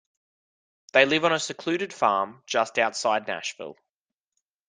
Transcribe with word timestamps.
They 0.93 1.05
live 1.05 1.25
on 1.25 1.31
a 1.33 1.39
secluded 1.39 1.93
farm 1.93 2.41
just 2.47 2.79
outside 2.79 3.27
Nashville. 3.27 3.77